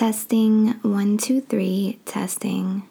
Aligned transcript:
Testing 0.00 0.68
one, 0.80 1.18
two, 1.18 1.42
three, 1.42 1.98
testing. 2.06 2.88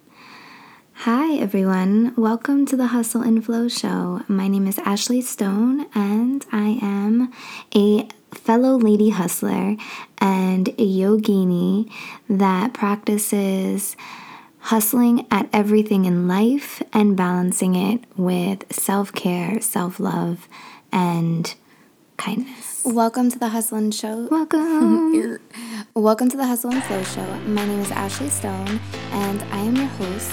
Hi, 0.94 1.38
everyone. 1.38 2.14
Welcome 2.16 2.68
to 2.68 2.78
the 2.78 2.86
Hustle 2.86 3.24
and 3.24 3.44
Flow 3.44 3.68
Show. 3.68 4.22
My 4.28 4.48
name 4.48 4.68
is 4.68 4.78
Ashley 4.78 5.24
Stone, 5.24 5.88
and 5.96 6.46
I 6.52 6.78
am 6.84 7.34
a 7.76 8.08
fellow 8.30 8.76
lady 8.78 9.10
hustler 9.10 9.76
and 10.20 10.68
a 10.68 10.88
yogini 10.88 11.92
that 12.30 12.74
practices 12.74 13.98
hustling 14.60 15.26
at 15.32 15.50
everything 15.52 16.06
in 16.06 16.28
life 16.28 16.80
and 16.94 17.18
balancing 17.18 17.74
it 17.74 18.04
with 18.18 18.72
self 18.72 19.12
care, 19.14 19.60
self 19.62 20.00
love, 20.00 20.48
and 20.92 21.56
kindness. 22.18 22.84
Welcome 22.86 23.32
to 23.32 23.40
the 23.40 23.50
Hustle 23.50 23.80
and 23.80 23.96
Show. 23.96 24.28
Welcome. 24.30 25.40
Welcome 26.00 26.30
to 26.30 26.38
the 26.38 26.48
Hustle 26.48 26.72
and 26.72 26.82
Flow 26.86 27.04
Show. 27.04 27.26
My 27.40 27.66
name 27.66 27.82
is 27.82 27.92
Ashley 27.92 28.30
Stone, 28.30 28.80
and 29.12 29.44
I 29.52 29.58
am 29.58 29.76
your 29.76 29.86
host 29.86 30.32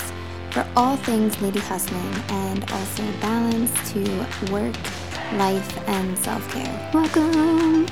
for 0.53 0.65
all 0.77 0.97
things 0.97 1.43
lady 1.43 1.59
hustling 1.59 2.15
and 2.29 2.71
also 2.71 3.03
balance 3.21 3.73
to 3.91 3.99
work, 4.53 4.77
life, 5.33 5.89
and 5.89 6.17
self 6.17 6.49
care. 6.53 6.91
Welcome. 6.95 7.89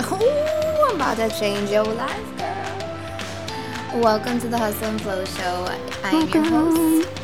Oh, 0.00 0.88
I'm 0.88 0.96
about 0.96 1.18
to 1.18 1.28
change 1.38 1.68
your 1.68 1.84
life, 1.84 2.38
girl. 2.38 4.00
Welcome 4.00 4.40
to 4.40 4.48
the 4.48 4.56
Hustle 4.56 4.88
and 4.88 5.00
Flow 5.02 5.22
Show. 5.26 5.66
I 6.02 6.12
am 6.12 6.28
your 6.30 6.44
host, 6.44 7.21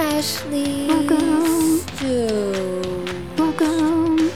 Ashley. 0.00 0.86
Welcome. 0.86 1.78
Stone. 1.88 3.36
Welcome. 3.36 4.32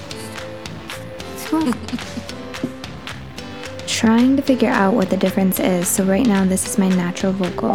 Trying 3.87 4.35
to 4.37 4.43
figure 4.43 4.71
out 4.71 4.95
what 4.95 5.09
the 5.09 5.17
difference 5.17 5.61
is. 5.61 5.87
So 5.87 6.03
right 6.03 6.27
now, 6.27 6.45
this 6.45 6.67
is 6.67 6.79
my 6.79 6.89
natural 6.89 7.33
vocal. 7.33 7.75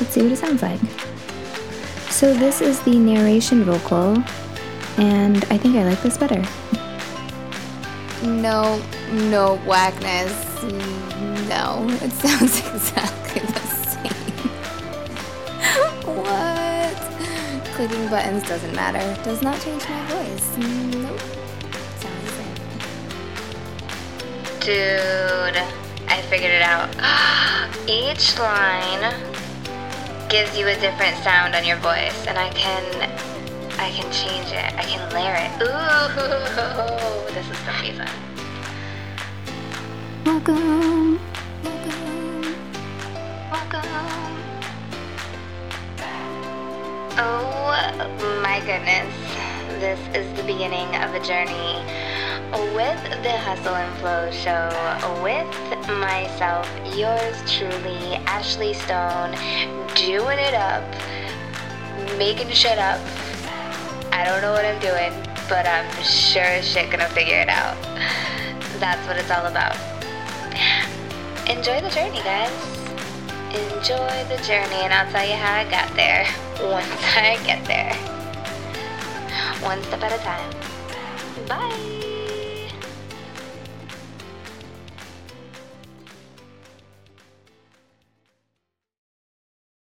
Let's 0.00 0.10
see 0.10 0.22
what 0.22 0.32
it 0.32 0.38
sounds 0.38 0.60
like. 0.60 0.80
So 2.10 2.34
this 2.34 2.60
is 2.60 2.80
the 2.80 2.98
narration 2.98 3.62
vocal, 3.62 4.20
and 4.96 5.44
I 5.50 5.56
think 5.58 5.76
I 5.76 5.84
like 5.84 6.02
this 6.02 6.18
better. 6.18 6.42
No, 8.24 8.82
no 9.30 9.58
whackness. 9.58 10.32
No, 11.48 11.86
it 12.02 12.10
sounds 12.10 12.58
exactly 12.74 13.40
the 13.42 13.67
Clicking 17.78 18.08
buttons 18.08 18.42
doesn't 18.42 18.74
matter. 18.74 18.98
Does 19.22 19.40
not 19.40 19.60
change 19.62 19.88
my 19.88 20.04
voice. 20.06 20.56
Nope. 20.56 21.20
Sounds 22.00 22.24
the 22.24 22.30
same. 22.34 22.54
Dude, 24.58 25.56
I 26.08 26.20
figured 26.22 26.50
it 26.50 26.62
out. 26.62 26.88
Each 27.88 28.36
line 28.36 29.14
gives 30.28 30.58
you 30.58 30.66
a 30.66 30.74
different 30.80 31.18
sound 31.18 31.54
on 31.54 31.64
your 31.64 31.76
voice, 31.76 32.26
and 32.26 32.36
I 32.36 32.50
can, 32.50 32.82
I 33.78 33.92
can 33.92 34.10
change 34.10 34.50
it. 34.50 34.74
I 34.74 34.82
can 34.82 35.08
layer 35.12 35.36
it. 35.38 35.52
Ooh, 35.62 37.32
this 37.32 37.48
is 37.48 37.60
gonna 37.64 37.80
be 37.80 37.92
fun. 37.92 38.08
Welcome. 40.26 41.20
Welcome. 41.62 42.56
Welcome. 43.52 43.98
Oh 47.20 47.67
my 47.96 48.60
goodness, 48.60 49.14
this 49.80 49.98
is 50.14 50.36
the 50.36 50.42
beginning 50.42 50.88
of 50.96 51.14
a 51.14 51.20
journey 51.24 51.82
with 52.74 53.22
the 53.22 53.30
Hustle 53.30 53.74
and 53.74 53.98
Flow 54.00 54.30
show 54.30 54.68
with 55.22 55.88
myself, 55.98 56.68
yours 56.96 57.36
truly, 57.50 58.16
Ashley 58.26 58.74
Stone, 58.74 59.32
doing 59.94 60.38
it 60.38 60.54
up, 60.54 60.84
making 62.18 62.50
shit 62.50 62.78
up. 62.78 63.00
I 64.12 64.24
don't 64.24 64.42
know 64.42 64.52
what 64.52 64.64
I'm 64.64 64.80
doing, 64.80 65.12
but 65.48 65.66
I'm 65.66 65.88
sure 66.02 66.42
as 66.42 66.68
shit 66.68 66.90
gonna 66.90 67.08
figure 67.10 67.38
it 67.38 67.48
out. 67.48 67.76
That's 68.78 69.06
what 69.06 69.16
it's 69.16 69.30
all 69.30 69.46
about. 69.46 69.76
Enjoy 71.48 71.80
the 71.80 71.90
journey, 71.90 72.20
guys. 72.20 72.87
Enjoy 73.54 74.24
the 74.28 74.36
journey, 74.44 74.80
and 74.84 74.92
I'll 74.92 75.10
tell 75.10 75.26
you 75.26 75.34
how 75.34 75.54
I 75.54 75.64
got 75.70 75.94
there 75.96 76.26
once 76.70 76.86
I 77.16 77.38
get 77.46 77.64
there. 77.64 77.94
One 79.66 79.82
step 79.84 80.02
at 80.02 80.12
a 80.12 80.22
time. 80.22 80.54
Bye. 81.48 82.17